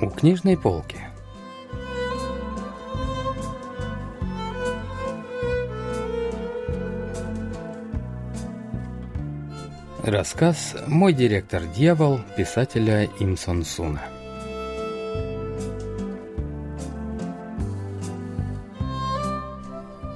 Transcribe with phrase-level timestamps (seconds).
[0.00, 0.96] У книжной полки.
[10.04, 14.02] Рассказ «Мой директор-дьявол» писателя Имсон Суна.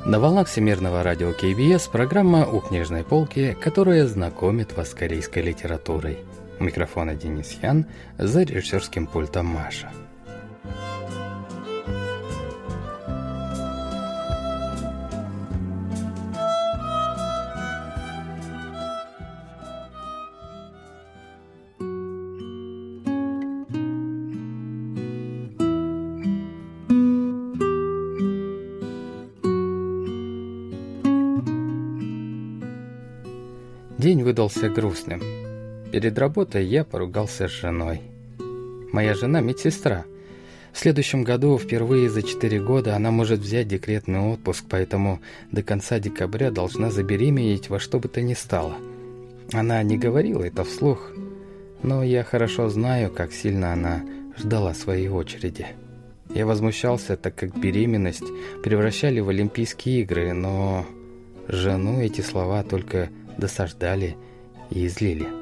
[0.06, 6.18] На волнах Всемирного радио КБС программа «У книжной полки», которая знакомит вас с корейской литературой–
[6.62, 7.86] микрофона Денис Ян,
[8.18, 9.90] за режиссерским пультом Маша.
[34.02, 35.51] День выдался грустным.
[35.92, 38.00] Перед работой я поругался с женой.
[38.92, 40.06] Моя жена– медсестра.
[40.72, 45.20] В следующем году, впервые за 4 года, она может взять декретный отпуск, поэтому
[45.50, 48.76] до конца декабря должна забеременеть во что бы то ни стало.
[49.52, 51.12] Она не говорила это вслух,
[51.82, 54.02] но я хорошо знаю, как сильно она
[54.38, 55.66] ждала своей очереди.
[56.34, 58.24] Я возмущался, так как беременность
[58.64, 60.86] превращали в Олимпийские игры, но
[61.48, 64.16] жену эти слова только досаждали
[64.70, 65.41] и излили.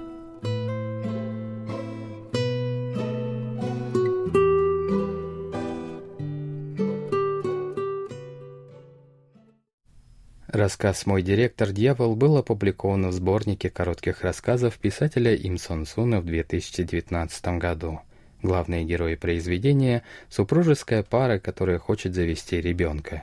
[10.52, 16.24] Рассказ «Мой директор дьявол» был опубликован в сборнике коротких рассказов писателя Им Сон Суна в
[16.24, 18.00] 2019 году.
[18.42, 23.22] Главные герои произведения– супружеская пара, которая хочет завести ребенка.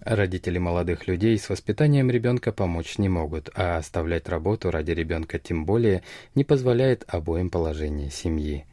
[0.00, 5.64] Родители молодых людей с воспитанием ребенка помочь не могут, а оставлять работу ради ребенка тем
[5.64, 6.02] более
[6.34, 8.66] не позволяет обоим положение семьи.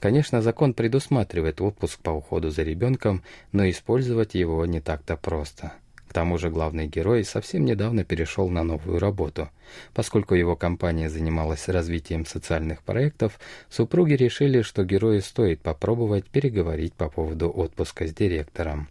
[0.00, 5.72] Конечно, закон предусматривает отпуск по уходу за ребенком, но использовать его не так-то просто–
[6.14, 9.50] тому же главный герой совсем недавно перешел на новую работу.
[9.94, 17.08] Поскольку его компания занималась развитием социальных проектов, супруги решили, что герою стоит попробовать переговорить по
[17.08, 18.88] поводу отпуска с директором.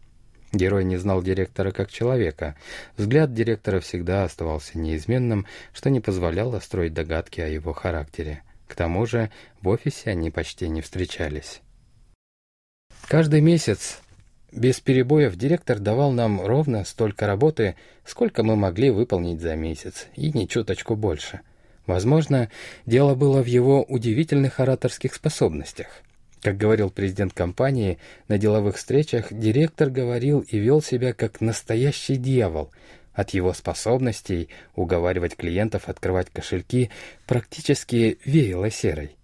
[0.51, 2.57] Герой не знал директора как человека.
[2.97, 8.44] Взгляд директора всегда оставался неизменным, что не позволяло строить догадки о его характере.
[8.67, 9.31] К тому же
[9.62, 11.62] в офисе они почти не встречались.
[13.07, 14.02] Каждый месяц
[14.55, 17.75] без перебоев директор давал нам ровно столько работы,
[18.05, 21.41] сколько мы могли выполнить за месяц, и ни чуточку больше.
[21.87, 22.49] Возможно,
[22.85, 25.87] дело было в его удивительных ораторских способностях.
[26.41, 27.97] Как говорил президент компании,
[28.27, 32.69] на деловых встречах директор говорил и вел себя как настоящий дьявол.
[33.13, 36.89] От его способностей уговаривать клиентов открывать кошельки
[37.27, 39.15] практически веяло серой.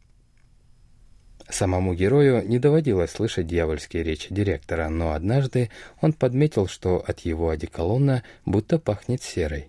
[1.49, 7.49] Самому герою не доводилось слышать дьявольские речи директора, но однажды он подметил, что от его
[7.49, 9.67] одеколона будто пахнет серой.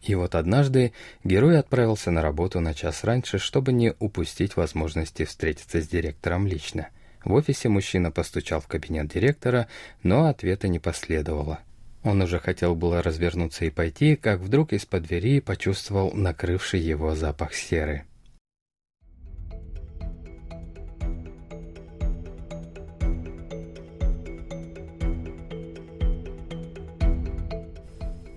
[0.00, 5.82] И вот однажды герой отправился на работу на час раньше, чтобы не упустить возможности встретиться
[5.82, 6.88] с директором лично.
[7.24, 9.68] В офисе мужчина постучал в кабинет директора,
[10.02, 11.58] но ответа не последовало.
[12.02, 17.54] Он уже хотел было развернуться и пойти, как вдруг из-под двери почувствовал накрывший его запах
[17.54, 18.04] серы.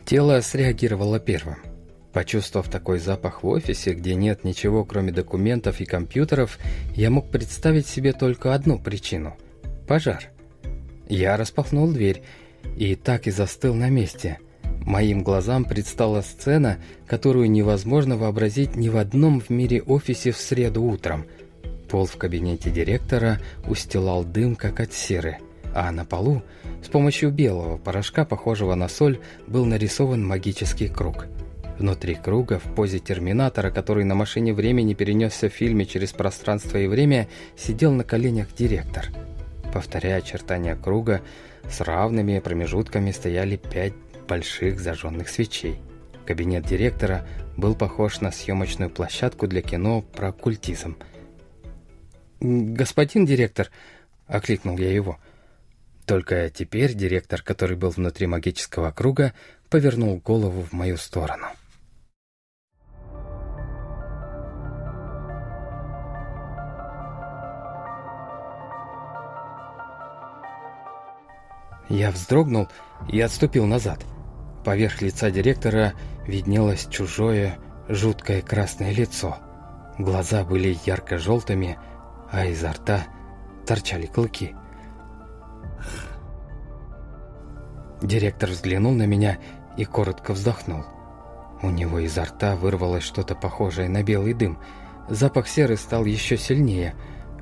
[0.06, 1.56] Тело среагировало первым.
[2.12, 6.60] Почувствовав такой запах в офисе, где нет ничего кроме документов и компьютеров,
[6.94, 9.38] я мог представить себе только одну причину–
[9.88, 10.26] пожар.
[11.08, 12.24] Я распахнул дверь
[12.78, 14.40] и так и застыл на месте.
[14.86, 20.84] Моим глазам предстала сцена, которую невозможно вообразить ни в одном в мире офисе в среду
[20.84, 21.26] утром.
[21.90, 25.38] Пол в кабинете директора устилал дым, как от серы,
[25.76, 26.42] а на полу
[26.84, 31.28] с помощью белого порошка, похожего на соль, был нарисован магический круг.
[31.78, 36.88] Внутри круга, в позе терминатора, который на машине времени перенесся в фильме через пространство и
[36.88, 39.06] время, сидел на коленях директор.
[39.74, 41.22] Повторяя очертания круга,
[41.72, 43.94] с равными промежутками стояли пять
[44.28, 45.80] больших зажженных свечей.
[46.26, 47.28] Кабинет директора
[47.58, 50.98] был похож на съемочную площадку для кино про оккультизм.
[52.40, 53.70] «Господин директор!»—
[54.28, 55.20] окликнул я его.
[56.06, 59.34] Только теперь директор, который был внутри магического круга,
[59.70, 61.48] повернул голову в мою сторону.
[71.92, 72.70] Я вздрогнул
[73.10, 74.00] и отступил назад.
[74.64, 75.94] Поверх лица директора
[76.26, 77.58] виднелось чужое,
[77.90, 79.38] жуткое красное лицо.
[79.98, 81.78] Глаза были ярко-желтыми,
[82.32, 83.04] а изо рта
[83.68, 84.56] торчали клыки.
[88.02, 89.38] Директор взглянул на меня
[89.76, 90.86] и коротко вздохнул.
[91.62, 94.60] У него изо рта вырвалось что-то похожее на белый дым.
[95.10, 96.96] Запах серы стал еще сильнее.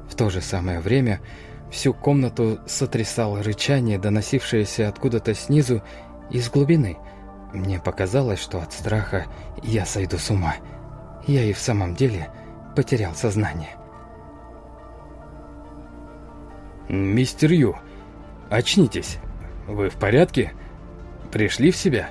[0.10, 1.22] В то же самое время
[1.72, 5.82] всю комнату сотрясало рычание, доносившееся откуда-то снизу
[6.30, 6.98] из глубины.
[7.54, 9.26] Мне показалось, что от страха
[9.64, 10.56] я сойду с ума.
[11.28, 12.30] Я и в самом деле
[12.76, 13.76] потерял сознание.
[16.88, 17.76] «Мистер Ю,
[18.50, 19.18] очнитесь.
[19.68, 20.54] Вы в порядке?
[21.32, 22.10] Пришли в себя?»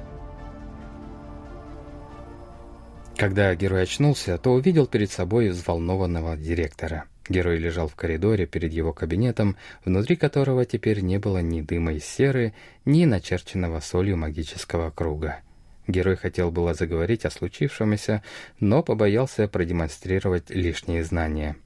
[3.16, 7.06] Когда герой очнулся, то увидел перед собой взволнованного директора.
[7.28, 12.04] Герой лежал в коридоре перед его кабинетом, внутри которого теперь не было ни дыма из
[12.04, 12.54] серы,
[12.84, 15.40] ни начерченного солью магического круга.
[15.86, 18.22] Герой хотел было заговорить о случившемся,
[18.60, 21.56] но побоялся продемонстрировать лишние знания.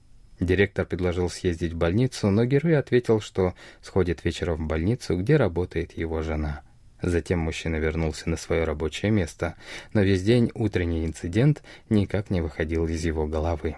[0.41, 5.97] Директор предложил съездить в больницу, но герой ответил, что сходит вечером в больницу, где работает
[5.97, 6.63] его жена.
[7.01, 9.57] Затем мужчина вернулся на свое рабочее место,
[9.93, 13.77] но весь день утренний инцидент никак не выходил из его головы.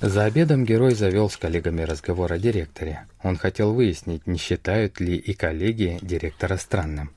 [0.00, 3.06] За обедом герой завел с коллегами разговор о директоре.
[3.22, 7.12] Он хотел выяснить, не считают ли и коллеги директора странным.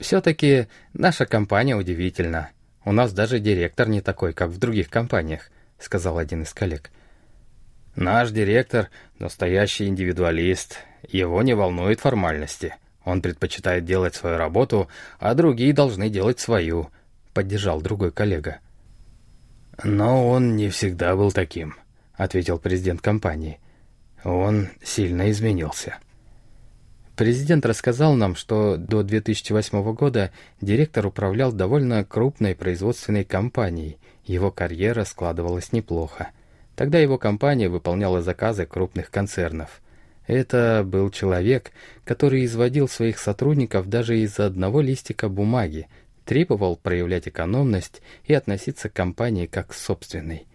[0.00, 2.50] «Все-таки наша компания удивительна.
[2.84, 6.90] У нас даже директор не такой, как в других компаниях»,— сказал один из коллег.
[7.98, 10.78] Наш директор— настоящий индивидуалист.
[11.08, 12.76] Его не волнуют формальности.
[13.04, 14.86] Он предпочитает делать свою работу,
[15.18, 16.90] а другие должны делать свою»,—
[17.34, 18.60] поддержал другой коллега.
[19.84, 21.76] «Но он не всегда был таким»,—
[22.14, 23.60] ответил президент компании.
[24.24, 25.98] «Он сильно изменился».
[27.18, 30.30] Президент рассказал нам, что до 2008 года
[30.60, 33.98] директор управлял довольно крупной производственной компанией.
[34.24, 36.28] Его карьера складывалась неплохо.
[36.76, 39.80] Тогда его компания выполняла заказы крупных концернов.
[40.28, 41.72] Это был человек,
[42.04, 45.88] который изводил своих сотрудников даже из-за одного листика бумаги,
[46.28, 50.46] требовал проявлять экономность и относиться к компании как к собственной.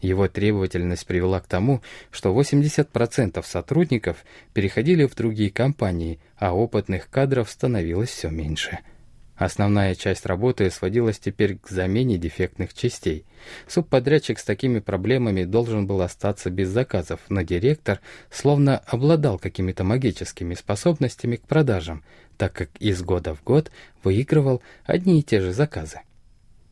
[0.00, 1.80] Его требовательность привела к тому,
[2.10, 8.80] что 80% сотрудников переходили в другие компании, а опытных кадров становилось все меньше–
[9.36, 13.24] Основная часть работы сводилась теперь к замене дефектных частей.
[13.66, 18.00] Субподрядчик с такими проблемами должен был остаться без заказов, но директор
[18.30, 22.04] словно обладал какими-то магическими способностями к продажам,
[22.36, 23.70] так как из года в год
[24.04, 26.00] выигрывал одни и те же заказы.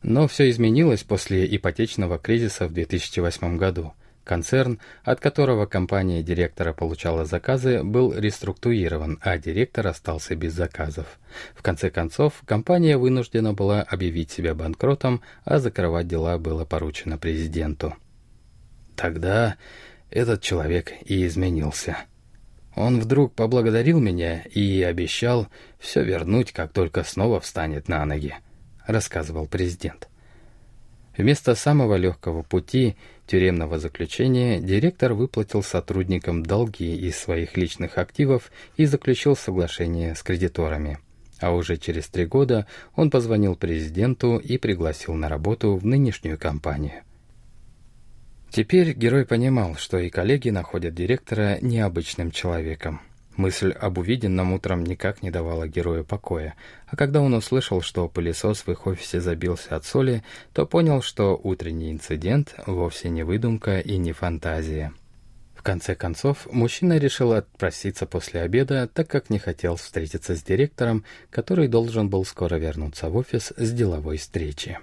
[0.03, 3.93] Но все изменилось после ипотечного кризиса в 2008 году.
[4.23, 11.19] Концерн, от которого компания директора получала заказы, был реструктурирован, а директор остался без заказов.
[11.55, 17.95] В конце концов, компания вынуждена была объявить себя банкротом, а закрывать дела было поручено президенту.
[18.95, 19.55] Тогда
[20.11, 21.97] этот человек и изменился.
[22.75, 25.47] Он вдруг поблагодарил меня и обещал
[25.79, 28.35] все вернуть, как только снова встанет на ноги,
[28.85, 30.07] рассказывал президент.
[31.17, 32.95] Вместо самого легкого пути
[33.31, 40.99] тюремного заключения директор выплатил сотрудникам долги из своих личных активов и заключил соглашение с кредиторами.
[41.39, 47.03] А уже через три года он позвонил президенту и пригласил на работу в нынешнюю компанию.
[48.49, 52.99] Теперь герой понимал, что и коллеги находят директора необычным человеком.
[53.37, 58.65] Мысль об увиденном утром никак не давала герою покоя, а когда он услышал, что пылесос
[58.65, 60.23] в их офисе забился от соли,
[60.53, 64.91] то понял, что утренний инцидент вовсе не выдумка и не фантазия.
[65.55, 71.05] В конце концов, мужчина решил отпроситься после обеда, так как не хотел встретиться с директором,
[71.29, 74.79] который должен был скоро вернуться в офис с деловой встречи.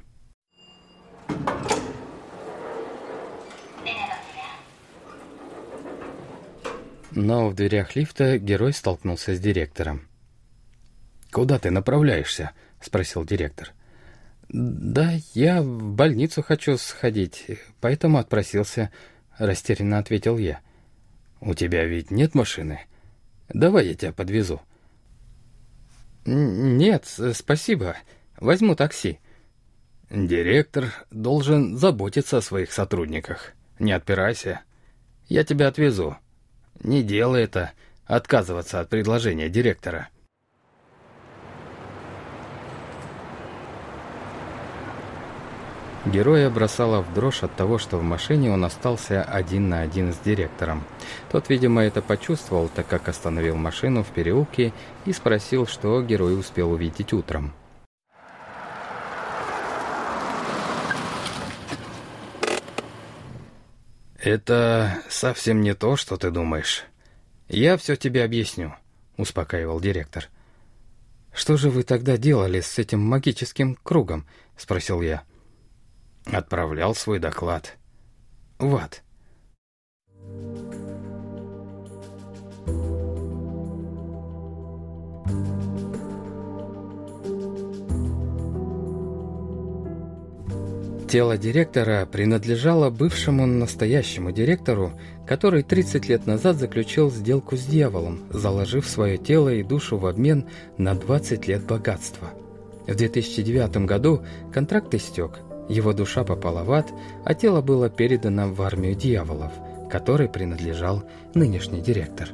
[7.18, 10.06] Но в дверях лифта герой столкнулся с директором.
[11.32, 13.72] «Куда ты направляешься?»— спросил директор.
[14.48, 17.46] «Да я в больницу хочу сходить,
[17.80, 18.92] поэтому отпросился»,—
[19.36, 20.60] растерянно ответил я.
[21.40, 22.82] «У тебя ведь нет машины?
[23.48, 24.60] Давай я тебя подвезу».
[26.24, 27.96] «Нет, спасибо.
[28.36, 29.18] Возьму такси».
[30.08, 33.54] «Директор должен заботиться о своих сотрудниках.
[33.80, 34.60] Не отпирайся.
[35.26, 36.16] Я тебя отвезу».
[36.82, 37.72] Не делай это,
[38.06, 40.08] отказываться от предложения директора.
[46.06, 50.18] Героя бросала в дрожь от того, что в машине он остался один на один с
[50.18, 50.84] директором.
[51.30, 54.72] Тот, видимо, это почувствовал, так как остановил машину в переулке
[55.04, 57.52] и спросил, что герой успел увидеть утром.
[64.28, 66.84] «Это совсем не то, что ты думаешь.
[67.48, 68.74] Я все тебе объясню»,—
[69.16, 70.28] успокаивал директор.
[71.32, 74.26] «Что же вы тогда делали с этим магическим кругом?»—
[74.58, 75.22] спросил я.
[76.26, 77.78] Отправлял свой доклад.
[78.58, 79.02] В ад.
[91.08, 94.92] Тело директора принадлежало бывшему настоящему директору,
[95.26, 100.44] который 30 лет назад заключил сделку с дьяволом, заложив свое тело и душу в обмен
[100.76, 102.28] на 20 лет богатства.
[102.86, 104.22] В 2009 году
[104.52, 105.38] контракт истек,
[105.70, 106.92] его душа попала в ад,
[107.24, 109.52] а тело было передано в армию дьяволов,
[109.90, 112.28] которой принадлежал нынешний директор.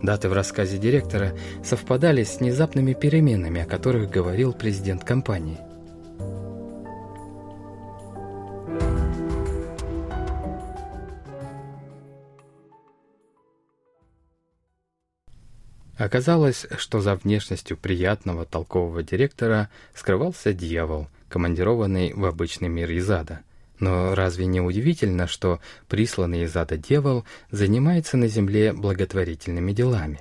[0.00, 5.58] Даты в рассказе директора совпадали с внезапными переменами, о которых говорил президент компании.
[15.98, 23.40] Оказалось, что за внешностью приятного толкового директора скрывался дьявол, командированный в обычный мир из ада.
[23.80, 30.20] Но разве не удивительно, что присланный из ада дьявол занимается на земле благотворительными делами?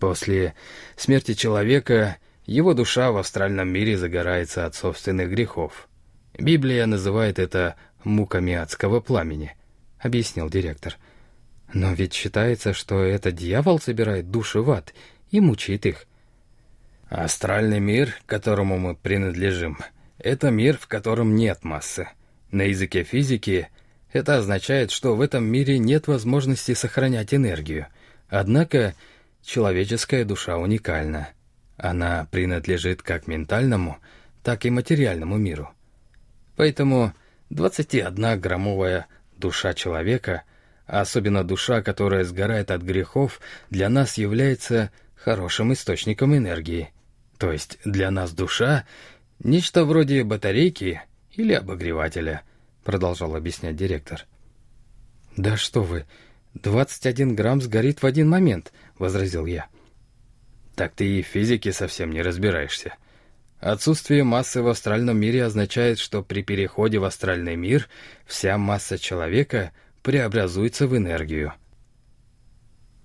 [0.00, 0.54] После
[0.96, 5.88] смерти человека его душа в астральном мире загорается от собственных грехов.
[6.36, 9.54] Библия называет это «муками адского пламени»,—
[10.00, 10.96] объяснил директор—
[11.74, 14.94] но ведь считается, что это дьявол собирает души в ад
[15.30, 16.06] и мучает их.
[17.08, 19.78] Астральный мир, которому мы принадлежим,
[20.18, 22.08] это мир, в котором нет массы.
[22.52, 23.68] На языке физики
[24.12, 27.88] это означает, что в этом мире нет возможности сохранять энергию.
[28.28, 28.94] Однако
[29.42, 31.30] человеческая душа уникальна.
[31.76, 33.98] Она принадлежит как ментальному,
[34.44, 35.70] так и материальному миру.
[36.54, 37.14] Поэтому
[37.50, 40.44] 21-граммовая душа человека—
[40.86, 46.92] а особенно душа, которая сгорает от грехов, для нас является хорошим источником энергии.
[47.38, 48.86] То есть для нас душа—
[49.42, 52.42] нечто вроде батарейки или обогревателя,
[52.84, 54.26] продолжал объяснять директор.
[55.36, 56.04] «Да что вы,
[56.54, 59.66] 21 грамм сгорит в один момент»,— возразил я.
[60.76, 62.94] «Так ты и в физике совсем не разбираешься.
[63.58, 67.88] Отсутствие массы в астральном мире означает, что при переходе в астральный мир
[68.26, 69.72] вся масса человека—
[70.04, 71.54] преобразуется в энергию.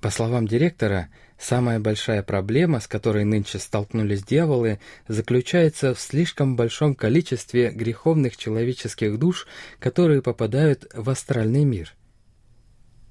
[0.02, 1.08] По словам директора,
[1.40, 9.18] самая большая проблема, с которой нынче столкнулись дьяволы, заключается в слишком большом количестве греховных человеческих
[9.18, 9.48] душ,
[9.80, 11.96] которые попадают в астральный мир.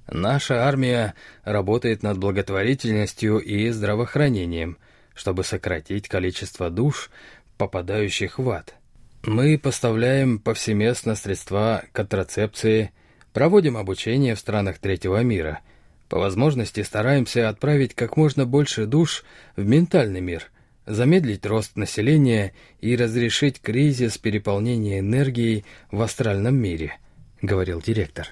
[0.07, 4.77] Наша армия работает над благотворительностью и здравоохранением,
[5.15, 7.09] чтобы сократить количество душ,
[7.57, 8.75] попадающих в ад.
[9.23, 12.91] Мы поставляем повсеместно средства контрацепции,
[13.33, 15.59] Проводим обучение в странах третьего мира.
[16.07, 19.23] По возможности стараемся отправить как можно больше душ
[19.55, 20.51] в ментальный мир,
[20.87, 26.97] замедлить рост населения и разрешить кризис переполнения энергией в астральном мире,
[27.41, 28.29] говорил директор.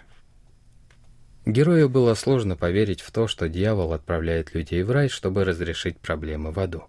[1.45, 6.51] Герою было сложно поверить в то, что дьявол отправляет людей в рай, чтобы разрешить проблемы
[6.51, 6.83] в аду.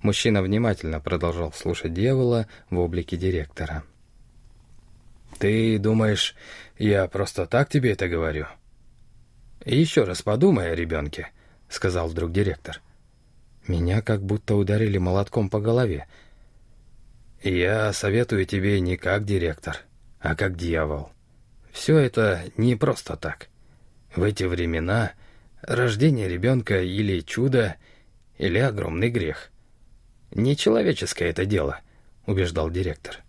[0.00, 3.82] Мужчина внимательно продолжал слушать дьявола в облике директора.
[5.38, 6.34] «Ты думаешь,
[6.78, 8.46] я просто так тебе это говорю?»
[9.64, 11.30] «Еще раз подумай о ребенке»,—
[11.68, 12.80] сказал вдруг директор.
[13.68, 16.06] Меня как будто ударили молотком по голове.
[17.42, 19.76] «Я советую тебе не как директор,
[20.20, 21.10] а как дьявол.
[21.70, 23.48] Все это не просто так.
[24.16, 25.12] В эти времена
[25.60, 27.76] рождение ребенка или чудо,
[28.38, 29.50] или огромный грех.
[30.32, 31.80] Нечеловеческое это дело»,—
[32.26, 33.22] убеждал директор.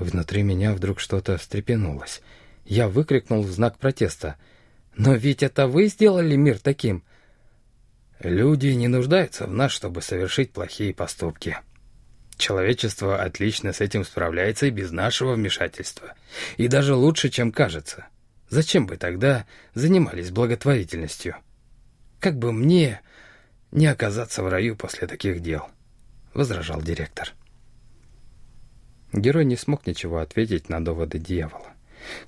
[0.00, 2.22] Внутри меня вдруг что-то встрепенулось.
[2.64, 4.36] Я выкрикнул в знак протеста.
[4.96, 7.04] «Но ведь это вы сделали мир таким!»
[8.18, 11.58] «Люди не нуждаются в нас, чтобы совершить плохие поступки.
[12.38, 16.14] Человечество отлично с этим справляется и без нашего вмешательства.
[16.56, 18.06] И даже лучше, чем кажется.
[18.48, 21.36] Зачем бы тогда занимались благотворительностью?
[22.20, 23.02] Как бы мне
[23.70, 25.68] не оказаться в раю после таких дел?»—
[26.32, 27.34] возражал директор.
[29.12, 31.74] Герой не смог ничего ответить на доводы дьявола.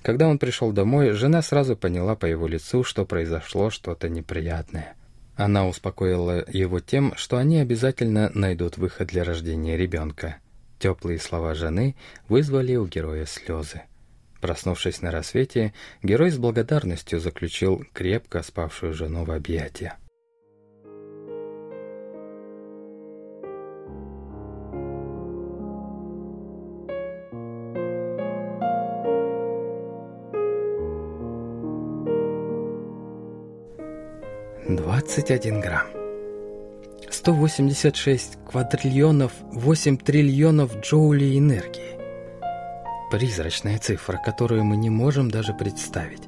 [0.01, 4.95] Когда он пришел домой, жена сразу поняла по его лицу, что произошло что-то неприятное.
[5.35, 10.37] Она успокоила его тем, что они обязательно найдут выход для рождения ребенка.
[10.77, 11.95] Теплые слова жены
[12.27, 13.81] вызвали у героя слезы.
[14.41, 15.73] Проснувшись на рассвете,
[16.03, 19.95] герой с благодарностью заключил крепко спавшую жену в объятия.
[35.03, 35.87] Двадцать один грамм.
[37.09, 41.99] 186 квадриллионов 8 триллионов джоулей энергии.
[43.11, 46.21] Призрачная цифра, которую мы не можем даже представить.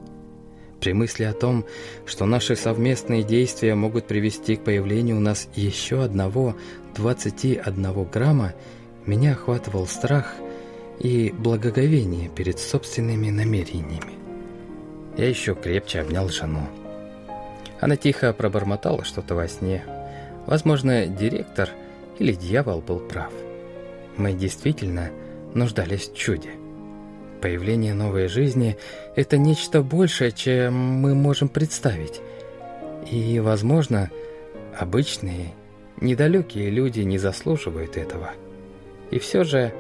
[0.82, 1.64] При мысли о том,
[2.06, 6.58] что наши совместные действия могут привести к появлению у нас еще одного
[6.96, 8.56] 21 грамма,
[9.06, 10.36] меня охватывал страх
[11.00, 14.16] и благоговение перед собственными намерениями.
[15.18, 16.68] Я еще крепче обнял жену.
[17.86, 19.84] Она тихо пробормотала что-то во сне,
[20.48, 21.70] Возможно, директор
[22.18, 23.32] или дьявол был прав.
[24.18, 25.12] Мы действительно
[25.54, 26.50] нуждались в чуде.
[27.44, 28.76] Появление новой жизни–
[29.16, 32.22] это нечто большее, чем мы можем представить.
[33.12, 34.10] И, возможно,
[34.76, 35.54] обычные,
[36.02, 38.32] недалекие люди не заслуживают этого.
[39.12, 39.72] И все же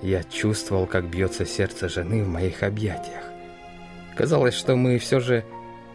[0.00, 3.24] я чувствовал, как бьется сердце жены в моих объятиях.
[4.16, 5.44] Казалось, что мы все же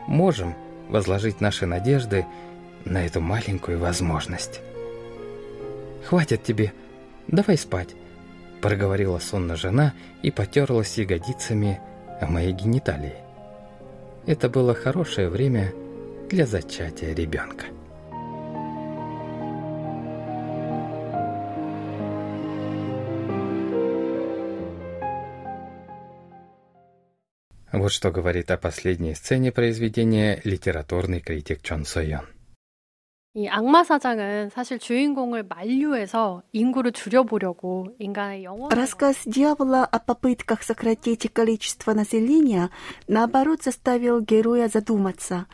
[0.06, 0.54] можем
[0.89, 2.25] возложить наши надежды
[2.86, 4.62] на эту маленькую возможность.
[6.06, 6.74] «Хватит тебе,
[7.27, 7.96] давай спать»,—
[8.62, 11.80] проговорила сонно жена и потерлась ягодицами
[12.22, 13.15] о моей гениталии.
[14.25, 15.74] Это было хорошее время
[16.30, 17.65] для зачатия ребенка.
[27.75, 32.27] Вот что говорит о последней сцене произведения литературный критик Чон Сойон.
[33.33, 41.33] 이 악마 사장은 사실 주인공을 만류해서 인구를 줄여보려고 인간의 영혼 Рассказ дьявола о попытках сократить
[41.33, 42.71] количество населения,
[43.07, 45.47] наоборот, заставил героя задуматься.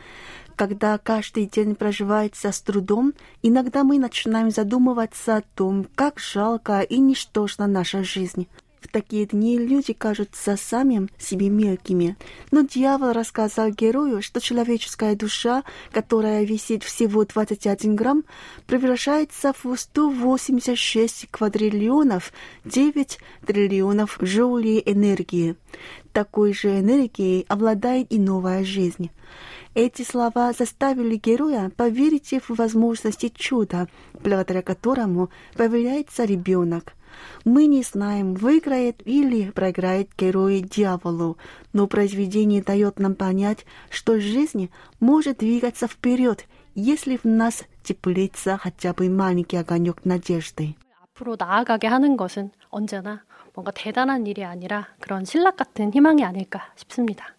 [0.57, 6.97] Когда каждый день проживается с трудом, иногда мы начинаем задумываться о том, как жалко и
[6.99, 8.49] ничтожна наша жизнь.
[8.82, 12.18] В такие дни люди кажутся сами себе мелкими.
[12.50, 18.24] Но дьявол рассказал герою, что человеческая душа, которая весит всего 21 грамм,
[18.66, 22.34] превращается в 186 квадриллионов
[22.66, 25.56] 9 триллионов джоулей энергии.
[26.12, 29.12] Такой же энергией обладает и новая жизнь.
[29.76, 36.94] Эти слова заставили героя поверить в возможности чуда, благодаря которому появляется ребенок.
[37.45, 41.39] Мы не знаем, выиграет или проиграет герой дьяволу,
[41.73, 48.93] но произведение дает нам понять, что жизнь может двигаться вперед, если в нас теплится хотя
[48.93, 50.75] бы маленький огонек надежды.
[51.15, 53.23] 앞으로 나아가게 하는 것은 언제나
[53.55, 57.35] 뭔가 대단한 일이 아니라 그런 신락 같은 희망이 아닐까 싶습니다.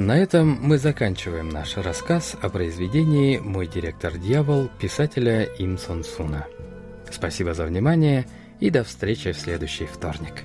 [0.00, 6.46] На этом мы заканчиваем наш рассказ о произведении «Мой директор-дьявол» писателя Им Сон Суна.
[7.10, 8.26] Спасибо за внимание
[8.60, 10.44] и до встречи в следующий вторник.